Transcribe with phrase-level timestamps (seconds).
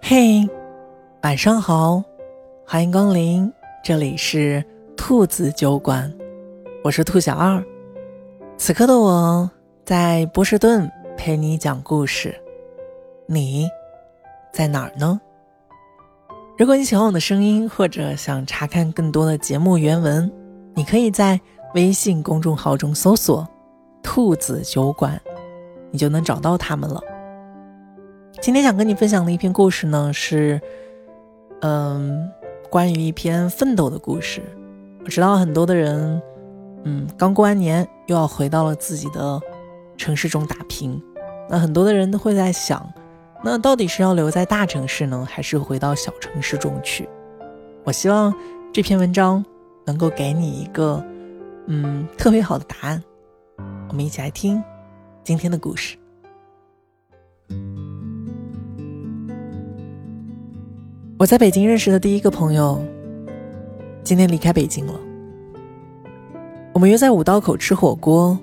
[0.00, 0.48] 嘿，
[1.22, 2.02] 晚上好，
[2.66, 3.52] 欢迎光临，
[3.84, 4.64] 这里是
[4.96, 6.10] 兔子酒馆，
[6.82, 7.62] 我是兔小二。
[8.56, 9.50] 此刻的我
[9.84, 12.34] 在波士顿陪你讲故事，
[13.26, 13.68] 你
[14.50, 15.20] 在哪儿呢？
[16.56, 20.32] 如果你喜欢我的声音，或者想查看更多的节目原文，
[20.74, 21.38] 你可以在
[21.74, 23.46] 微信公众号中搜索
[24.02, 25.20] “兔子酒馆”，
[25.92, 27.00] 你就能找到他们了。
[28.40, 30.60] 今天想跟你分享的一篇故事呢，是，
[31.60, 32.28] 嗯，
[32.68, 34.42] 关于一篇奋斗的故事。
[35.04, 36.20] 我知道很多的人，
[36.84, 39.40] 嗯，刚过完年又要回到了自己的
[39.96, 41.00] 城市中打拼。
[41.48, 42.84] 那很多的人都会在想，
[43.44, 47.08] 那到底是要留在大城市呢，还是回到小城市中去？
[47.84, 48.34] 我希望
[48.72, 49.44] 这篇文章
[49.84, 51.04] 能够给你一个，
[51.66, 53.02] 嗯，特别好的答案。
[53.88, 54.62] 我们一起来听
[55.24, 55.96] 今天的故事。
[61.16, 62.82] 我在北京认识的第一个朋友，
[64.02, 64.94] 今天离开北京了。
[66.72, 68.36] 我们约在五道口吃火锅，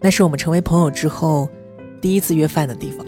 [0.00, 1.48] 那是我们成为朋友之后
[2.00, 3.04] 第一次约饭的地方。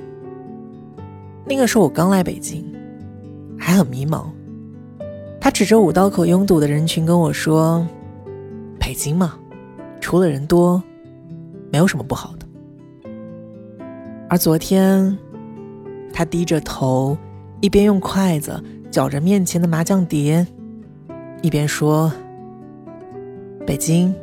[1.44, 2.64] 那个时候我刚来北京，
[3.56, 4.26] 还很迷茫。
[5.40, 7.86] 他指着五道口拥堵的人群跟我说
[8.80, 9.38] ：“北京嘛，
[10.00, 10.82] 除了人多，
[11.70, 12.37] 没有什么不好的。”
[14.28, 15.16] 而昨天，
[16.12, 17.16] 他低着头。
[17.60, 20.46] 一边用筷子搅着面前的麻将碟，
[21.42, 22.12] 一边说
[23.66, 24.14] ：“北京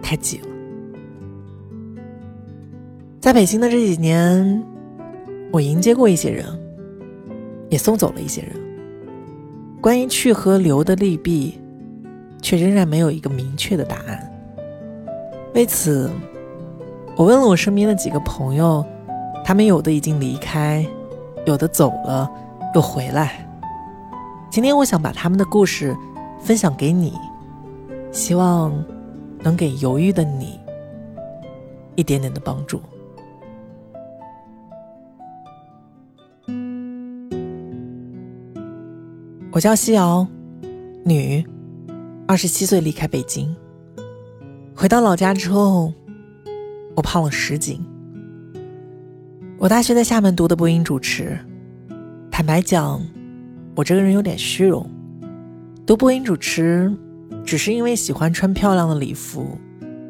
[0.00, 0.46] 太挤了。”
[3.18, 4.64] 在北京的这几年，
[5.50, 6.46] 我迎接过一些人，
[7.68, 8.52] 也送走了一些人。
[9.80, 11.58] 关于去和留的利弊，
[12.40, 14.32] 却仍然没有一个明确的答案。
[15.52, 16.08] 为此，
[17.16, 18.84] 我问了我身边的几个朋友，
[19.42, 20.86] 他们有的已经离开。
[21.46, 22.28] 有的走了，
[22.74, 23.48] 又回来。
[24.50, 25.96] 今天我想把他们的故事
[26.40, 27.14] 分享给你，
[28.10, 28.72] 希望
[29.42, 30.58] 能给犹豫的你
[31.94, 32.82] 一点点的帮助。
[39.52, 40.26] 我叫西瑶，
[41.04, 41.46] 女，
[42.26, 43.54] 二十七岁离开北京，
[44.74, 45.92] 回到老家之后，
[46.96, 47.78] 我胖了十斤。
[49.58, 51.38] 我大学在厦门读的播音主持，
[52.30, 53.00] 坦白讲，
[53.74, 54.90] 我这个人有点虚荣。
[55.84, 56.90] 读播音主持，
[57.44, 59.58] 只是因为喜欢穿漂亮的礼服，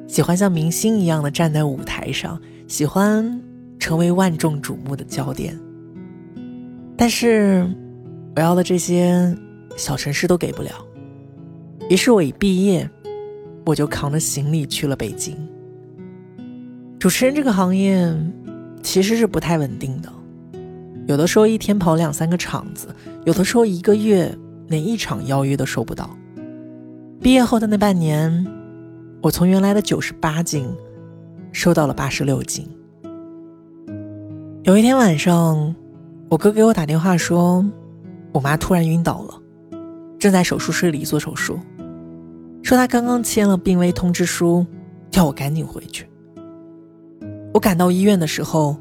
[0.07, 3.43] 喜欢像明星一样的站在舞台上，喜欢
[3.81, 5.59] 成为万众瞩目的焦点。
[6.97, 7.69] 但是，
[8.37, 9.37] 我要的这些，
[9.77, 10.71] 小城市都给不了。
[11.91, 12.89] 于是我一毕业，
[13.65, 15.37] 我就扛着行李去了北京。
[16.99, 18.15] 主持人这个行业。
[18.83, 20.09] 其实是不太稳定的，
[21.09, 22.87] 有的时候一天跑两三个场子，
[23.25, 24.33] 有的时候一个月
[24.69, 26.09] 连一场邀约都收不到。
[27.21, 28.47] 毕业后的那半年，
[29.21, 30.73] 我从原来的九十八斤，
[31.51, 32.65] 瘦到了八十六斤。
[34.63, 35.75] 有一天晚上，
[36.29, 37.67] 我哥给我打电话说，
[38.31, 39.35] 我妈突然晕倒了，
[40.17, 41.59] 正在手术室里做手术，
[42.63, 44.65] 说她刚刚签了病危通知书，
[45.11, 46.07] 叫我赶紧回去。
[47.57, 48.77] 我赶到医院的时候，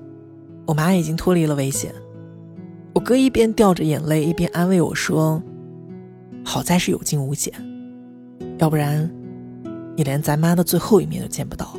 [0.65, 1.95] 我妈已经脱离了危险。
[2.93, 5.41] 我哥一边掉着眼泪，一边安慰我说
[6.43, 7.53] ：“好在是有惊无险，
[8.57, 9.09] 要不然
[9.95, 11.77] 你连咱妈的最后一面都见不到。”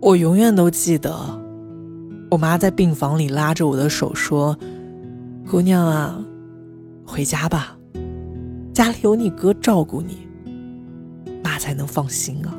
[0.00, 1.14] 我永远都记得，
[2.30, 4.58] 我妈在病房里拉着我的手说
[5.46, 6.24] ：“姑娘啊，
[7.04, 7.76] 回家吧，
[8.72, 10.26] 家里有你哥照顾你，
[11.44, 12.56] 妈才能放心啊。”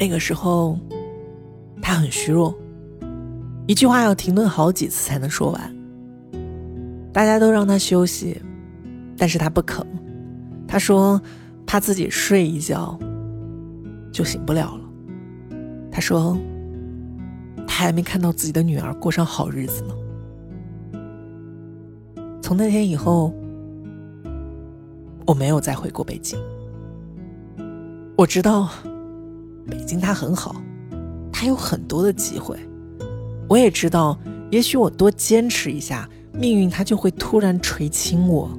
[0.00, 0.78] 那个时候，
[1.80, 2.54] 他很虚弱，
[3.66, 5.76] 一句话要停顿好几次才能说完。
[7.12, 8.40] 大家都让他休息，
[9.16, 9.86] 但是他不肯。
[10.66, 11.20] 他说
[11.66, 12.98] 怕自己睡一觉
[14.10, 14.84] 就醒不了了。
[15.90, 16.36] 他说
[17.66, 19.94] 他还没看到自己的女儿过上好日子呢。
[22.40, 23.32] 从那天以后，
[25.26, 26.38] 我没有再回过北京。
[28.16, 28.70] 我知道。
[29.66, 30.62] 北京它很好，
[31.32, 32.56] 它有很多的机会。
[33.48, 34.18] 我也知道，
[34.50, 38.50] 也许我多坚持一下，命运它就会突然垂青我。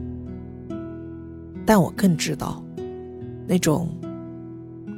[1.65, 2.63] 但我更知道，
[3.47, 3.89] 那种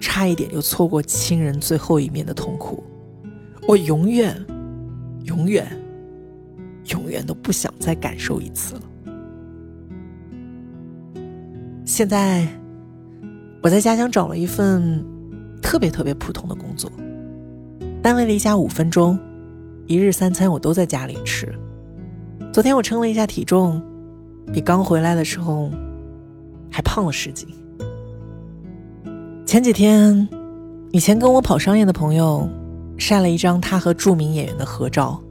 [0.02, 2.84] 差一点就错过亲人最后一面的痛苦，
[3.68, 4.36] 我永远、
[5.26, 5.66] 永远、
[6.92, 8.82] 永远都不想再感受一次了。
[11.86, 12.48] 现在，
[13.62, 15.15] 我在家乡找了一份。
[15.62, 16.92] 特别特别普通的工作。
[18.02, 19.18] 单位离家五分钟，
[19.88, 21.54] 一日三餐我都在家里吃。
[22.54, 23.82] 昨天我称了一下体重，
[24.54, 25.72] 比刚回来的时候
[26.72, 27.48] 还胖了十斤。
[29.46, 30.28] 前几天，
[30.92, 32.48] 以前跟我跑商业的朋友
[32.98, 35.22] 晒了一张他和著名演员的合照，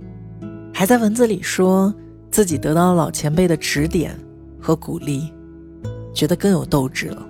[0.73, 1.95] 还在文字里说
[2.31, 4.19] 自己得到了老前辈的指点
[4.61, 5.33] 和鼓励，
[6.13, 7.27] 觉得更有斗志了。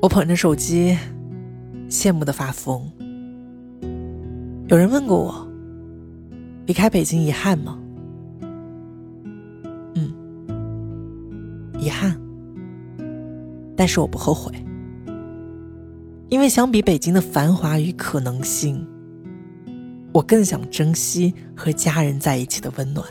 [0.00, 0.96] 我捧着手机，
[1.88, 2.90] 羡慕的发疯。
[4.68, 5.48] 有人问过我，
[6.66, 7.78] 离开北京遗憾吗？
[9.94, 10.12] 嗯，
[11.78, 12.20] 遗憾，
[13.76, 14.52] 但是我不后悔。
[16.28, 18.84] 因为相比北京的繁华与可能性，
[20.12, 23.06] 我更想珍惜和家人在一起的温暖。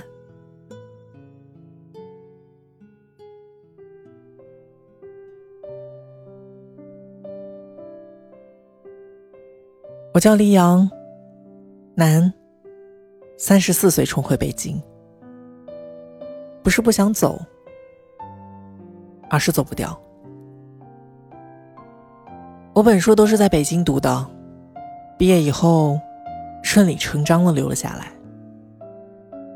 [10.15, 10.89] 我叫黎阳，
[11.93, 12.33] 男，
[13.37, 14.81] 三十四岁重回北京，
[16.63, 17.37] 不是不想走，
[19.29, 20.01] 而是走不掉。
[22.73, 24.25] 我本书都是在北京读的，
[25.17, 25.99] 毕业以后
[26.63, 28.09] 顺理成章的留了下来。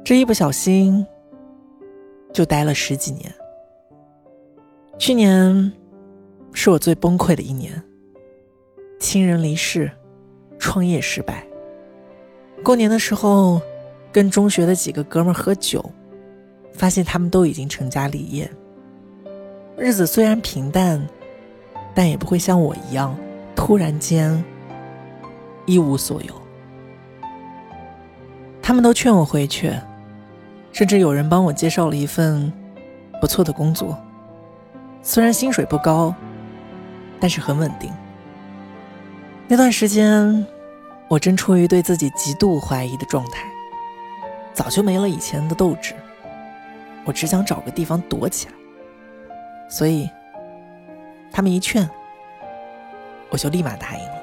[0.03, 1.07] 这一不小心
[2.33, 3.33] 就待了十几年。
[4.97, 5.71] 去年
[6.51, 7.81] 是我最崩溃的一年，
[9.00, 9.89] 亲人离世，
[10.59, 11.44] 创业失败。
[12.63, 13.59] 过年的时候
[14.11, 15.83] 跟中学的几个哥们喝酒，
[16.73, 18.51] 发现他们都已经成家立业，
[19.75, 21.01] 日子虽然平淡。
[21.95, 23.17] 但也不会像我一样，
[23.56, 24.41] 突然间
[25.65, 26.41] 一无所有。
[28.61, 29.73] 他们都劝我回去，
[30.71, 32.53] 甚至有人帮我介绍了一份
[33.19, 33.97] 不错的工作，
[35.01, 36.13] 虽然薪水不高，
[37.19, 37.91] 但是很稳定。
[39.51, 40.45] 那段时间，
[41.07, 43.43] 我正处于对自己极度怀疑的状态，
[44.53, 45.95] 早就没了以前的斗志，
[47.03, 48.53] 我只想找个地方躲起来，
[49.67, 50.07] 所以。
[51.31, 51.87] 他们一劝，
[53.29, 54.15] 我就立马答应了。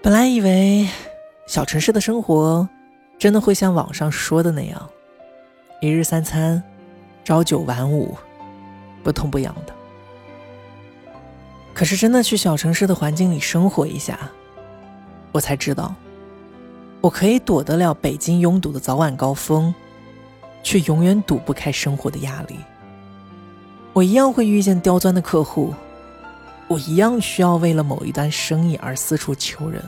[0.00, 0.88] 本来以为
[1.46, 2.66] 小城市的生活
[3.18, 4.88] 真的会像网上说的那样，
[5.80, 6.62] 一日三餐，
[7.24, 8.16] 朝九晚五，
[9.02, 9.75] 不痛不痒的。
[11.76, 14.18] 可是真的去小城市的环境里生活一下，
[15.30, 15.94] 我才知道，
[17.02, 19.74] 我可以躲得了北京拥堵的早晚高峰，
[20.62, 22.56] 却永远躲不开生活的压力。
[23.92, 25.74] 我一样会遇见刁钻的客户，
[26.66, 29.84] 我一样需要为了某一单生意而四处求人，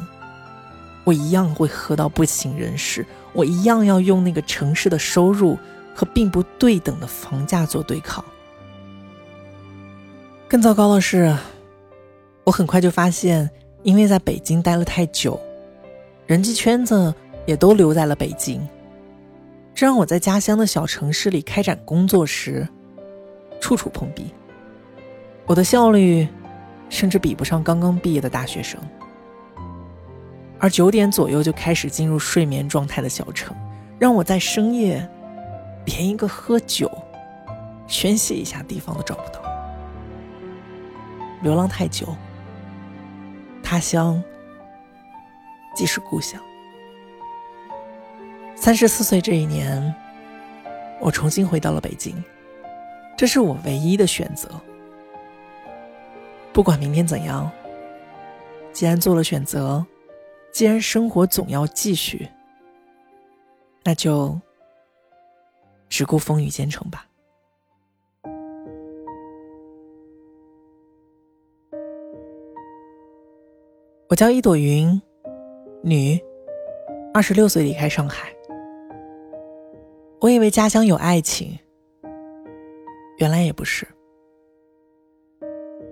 [1.05, 5.59] 我一样会喝到不省人事，我一样要用那个城市的收入
[5.95, 8.23] 和并不对等的房价做对抗。
[10.47, 11.35] 更糟糕的是，
[12.49, 13.51] 我很快就发现，
[13.83, 15.39] 因为在北京待了太久，
[16.27, 17.15] 人际圈子
[17.45, 18.67] 也都留在了北京，
[19.75, 22.67] 这让我在家乡的小城市里开展工作时。
[23.61, 24.33] 处处碰壁，
[25.45, 26.27] 我的效率
[26.89, 28.81] 甚至比不上刚刚毕业的大学生。
[30.59, 33.55] 而九点左右就开始进入睡眠状态的小城，
[33.99, 35.07] 让我在深夜
[35.85, 36.91] 连一个喝酒、
[37.89, 39.43] 宣泄一下地方都找不到。
[41.43, 42.07] 流浪太久，
[43.71, 44.25] 他乡
[45.75, 46.43] 即是故乡。
[48.57, 49.95] 三十四岁这一年，
[50.99, 52.17] 我重新回到了北京。
[53.15, 54.49] 这是我唯一的选择。
[56.51, 57.51] 不管明天怎样，
[58.73, 59.85] 既然做了选择，
[60.51, 62.27] 既然生活总要继续，
[63.85, 64.41] 那就
[65.91, 67.07] 只顾风雨兼程吧。
[74.09, 75.03] 我叫一朵云，
[75.83, 76.19] 女，
[77.13, 78.35] 二十六岁离开上海。
[80.19, 81.59] 我以为家乡有爱情。
[83.19, 83.87] 原来也不是。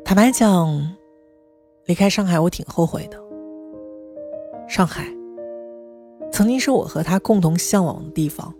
[0.02, 0.96] 坦白讲，
[1.84, 3.22] 离开上海我挺后悔的。
[4.66, 5.04] 上海
[6.32, 8.54] 曾经是我和他共同向往的地方。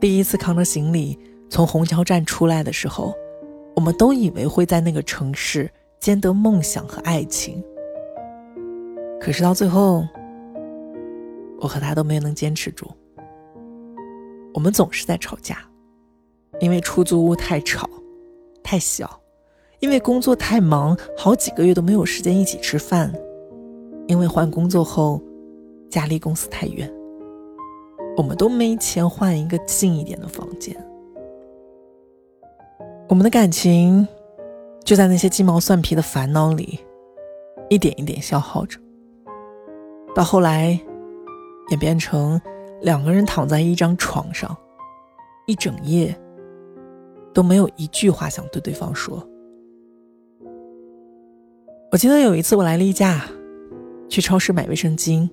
[0.00, 1.16] 第一次扛着行李
[1.48, 3.14] 从虹桥站出来的时候，
[3.76, 7.62] 我们都以为会在那个城市兼得梦想和爱情。
[9.20, 10.06] 可是到最后，
[11.60, 12.90] 我和他都没能坚持住。
[14.54, 15.58] 我们总是在吵架。
[16.58, 17.88] 因为出租屋太吵、
[18.62, 19.08] 太小，
[19.78, 23.10] 因为工作太忙，好几个月都没有时间一起吃饭。
[24.08, 25.22] 因为换工作后，
[25.88, 26.92] 家离公司太远，
[28.16, 30.76] 我们都没钱换一个近一点的房间。
[33.08, 34.06] 我们的感情
[34.84, 36.80] 就在那些鸡毛蒜皮的烦恼里，
[37.68, 38.79] 一点一点消耗着，
[40.14, 40.78] 到后来
[41.70, 42.40] 演变成
[42.82, 44.56] 两个人躺在一张床上，
[45.46, 46.14] 一整夜
[47.32, 49.26] 都没有一句话想对对方说。
[51.92, 53.24] 我记得有一次我来例假，
[54.08, 55.28] 去超市买卫生巾，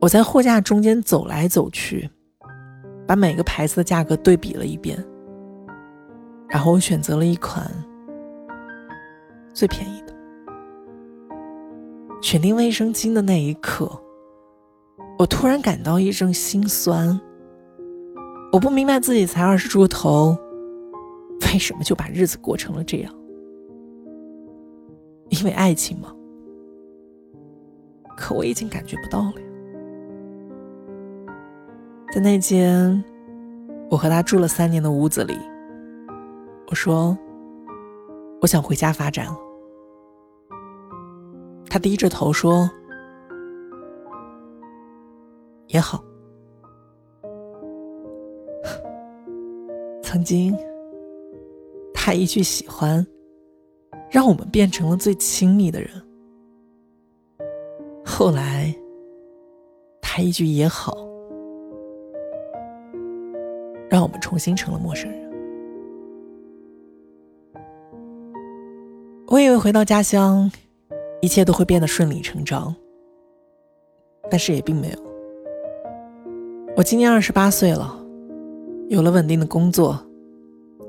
[0.00, 2.08] 我在货架中间走来走去，
[3.06, 4.96] 把每个牌子的价格对比了一遍，
[6.48, 7.68] 然后我选择了一款
[9.52, 10.07] 最便宜的。
[12.20, 13.90] 选定卫生巾的那一刻，
[15.18, 17.18] 我突然感到一阵心酸。
[18.52, 20.36] 我不明白自己才二十出头，
[21.42, 23.14] 为什么就把日子过成了这样。
[25.28, 26.12] 因为爱情吗？
[28.16, 29.46] 可我已经感觉不到了呀。
[32.12, 33.04] 在那间
[33.90, 35.38] 我和他住了三年的屋子里，
[36.68, 37.16] 我说
[38.40, 39.36] 我想回家发展了。
[41.68, 42.68] 他低着头说
[45.68, 46.02] 也好。
[50.02, 50.56] 曾经，
[51.94, 53.06] 他一句喜欢。
[54.10, 55.90] 让我们变成了最亲密的人。
[58.02, 58.74] 后来，
[60.00, 60.96] 他一句也好，
[63.90, 65.30] 让我们重新成了陌生人。
[69.26, 70.50] 我以为回到家乡，
[71.20, 72.74] 一切都会变得顺理成章，
[74.30, 74.98] 但是也并没有。
[76.76, 77.98] 我今年二十八岁了，
[78.88, 79.98] 有了稳定的工作，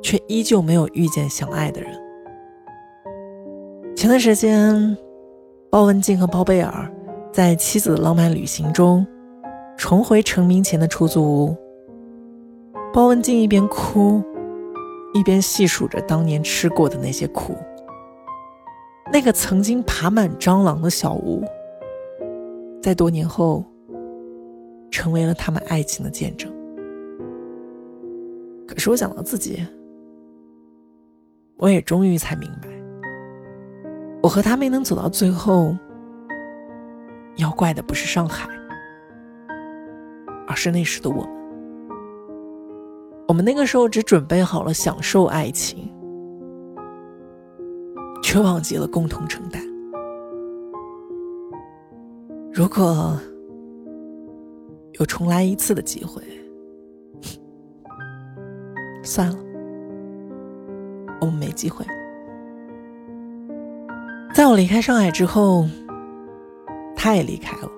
[0.03, 1.91] 却依旧没有遇见相爱的人。
[3.95, 4.95] 前段时间，
[5.71, 6.89] 包文婧和包贝尔
[7.33, 9.05] 在妻子的浪漫旅行中
[9.77, 11.57] 重回成名前的出租屋。
[12.93, 14.21] 包文婧一边哭，
[15.13, 17.55] 一边细数着当年吃过的那些苦。
[19.11, 21.43] 那个曾经爬满蟑螂的小屋，
[22.81, 23.65] 在多年后
[24.91, 26.51] 成为了他们爱情的见证。
[28.67, 29.65] 可是我想到自己，
[31.57, 32.69] 我也终于才明白。
[34.21, 35.75] 我和他没能走到最后，
[37.37, 38.47] 要怪的不是上海，
[40.47, 41.39] 而是那时的我们。
[43.27, 45.91] 我们那个时候只准备好了享受爱情，
[48.21, 49.61] 却忘记了共同承担。
[52.51, 53.17] 如果
[54.99, 56.21] 有重来一次的机会，
[59.03, 59.37] 算了，
[61.21, 61.85] 我们没机会。
[64.33, 65.65] 在我离开上海之后，
[66.95, 67.71] 他也离开了。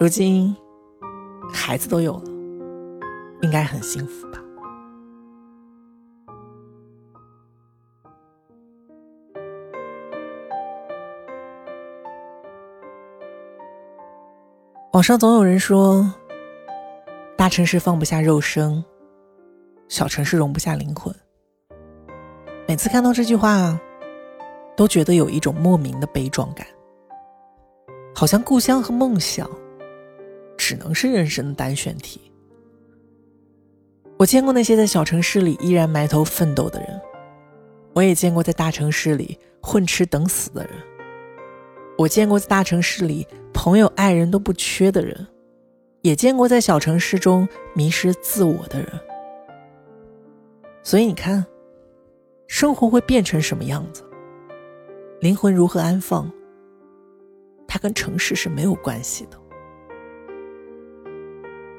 [0.00, 0.54] 如今，
[1.52, 2.24] 孩子都有了，
[3.42, 4.39] 应该很幸福吧？
[14.92, 16.12] 网上总有人说，
[17.36, 18.84] 大城市放不下肉身，
[19.88, 21.14] 小城市容不下灵魂。
[22.66, 23.80] 每次看到这句话。
[24.76, 26.66] 都觉得有一种莫名的悲壮感，
[28.14, 29.46] 好像故乡和梦想
[30.56, 32.32] 只能是人生的单选题。
[34.16, 36.98] 我见过那些在小城市里依然埋头奋斗的人，
[37.92, 40.72] 我也见过在大城市里混吃等死的人。
[42.00, 45.26] 我见过在大城市里朋友爱人都不缺的人，
[46.00, 48.88] 也见过在小城市中迷失自我的人。
[50.82, 51.44] 所以你看，
[52.46, 54.02] 生活会变成什么样子？
[55.20, 56.32] 灵魂如何安放？
[57.68, 59.36] 它跟城市是没有关系的。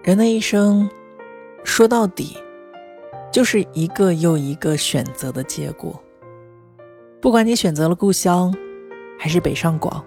[0.04, 0.88] 人的一生，
[1.63, 2.38] 说到底，
[3.32, 6.00] 就是一个又一个选择的结果。
[7.20, 8.56] 不管你选择了故乡，
[9.18, 10.04] 还是北上广，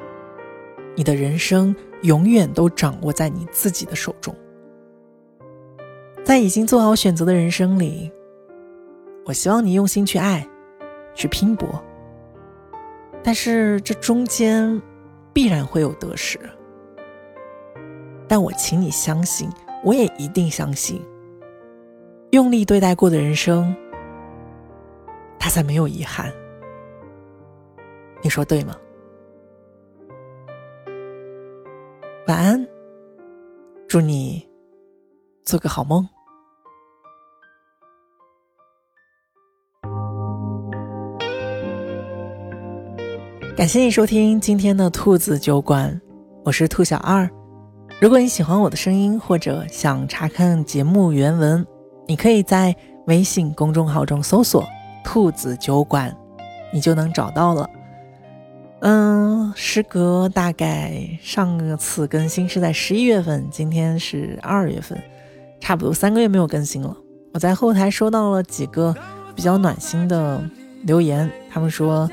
[0.94, 4.34] 你的人生永远都掌握在你自己的手中。
[6.24, 8.10] 在已经做好选择的人生里，
[9.26, 10.46] 我希望你用心去爱，
[11.14, 11.68] 去拼搏。
[13.22, 14.80] 但是这中间
[15.32, 16.38] 必然会有得失，
[18.28, 19.50] 但我请你相信，
[19.82, 21.02] 我也一定相信，
[22.30, 23.74] 用力对待过的人生，
[25.38, 26.32] 他才没有遗憾。
[28.22, 28.76] 你说对吗？
[32.26, 32.66] 晚安，
[33.86, 34.42] 祝你
[35.44, 36.08] 做个好梦。
[43.54, 46.00] 感谢你收听今天的兔子酒馆，
[46.46, 47.28] 我是兔小二。
[48.00, 51.66] 如果你喜欢我的声音，或者想查看节目原文，
[52.06, 52.74] 你可以在
[53.06, 54.64] 微信公众号中搜索
[55.04, 56.16] “兔子酒馆”，
[56.72, 57.68] 你就能找到了。
[58.86, 65.02] 嗯，时隔大概上个次更新是在十一月份，今天是二月份，
[65.58, 66.94] 差不多三个月没有更新了。
[67.32, 68.94] 我在后台收到了几个
[69.34, 70.38] 比较暖心的
[70.82, 72.06] 留言，他们说，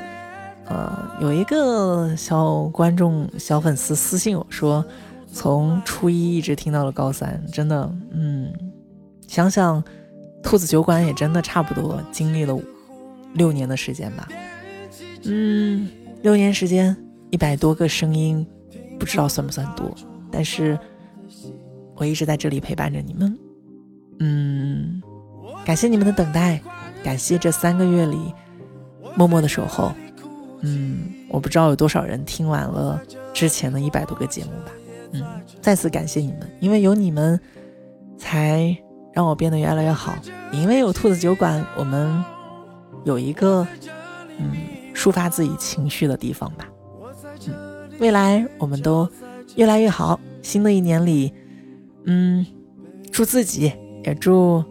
[0.66, 4.86] 呃，有一个小观众、小粉丝私信我说，
[5.30, 8.50] 从初一一直听到了高三，真的，嗯，
[9.28, 9.84] 想想。
[10.44, 12.58] 兔子酒馆也真的差不多经历了
[13.36, 14.28] 六年的时间吧，
[15.24, 15.61] 嗯，
[16.22, 16.96] 六年时间
[17.30, 18.46] 一百多个声音，
[19.00, 19.90] 不知道算不算多，
[20.32, 20.78] 但是
[21.96, 23.38] 我一直在这里陪伴着你们，
[24.20, 25.02] 嗯，
[25.66, 26.62] 感谢你们的等待，
[27.04, 28.34] 感谢这三个月里
[29.16, 29.92] 默默的守候，
[30.62, 33.02] 嗯，我不知道有多少人听完了
[33.34, 34.72] 之前的一百多个节目吧，
[35.14, 35.24] 嗯，
[35.62, 37.40] 再次感谢你们，因为有你们
[38.18, 38.76] 才。
[39.14, 40.16] 让我变得越来越好，
[40.54, 42.24] 因为有兔子酒馆，我们
[43.04, 43.68] 有一个
[44.38, 44.54] 嗯
[45.02, 46.68] 抒发自己情绪的地方吧。
[47.48, 49.10] 嗯，未来我们都
[49.56, 50.20] 越来越好。
[50.44, 51.34] 新的一年里，
[52.06, 52.46] 嗯，
[53.12, 54.64] 祝自己也祝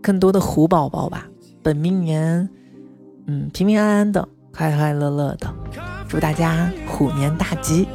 [0.00, 1.26] 更多的虎宝宝吧，
[1.62, 2.48] 本命年
[3.26, 5.54] 嗯平平安安的，快快乐乐的，
[6.08, 7.86] 祝大家虎年大吉。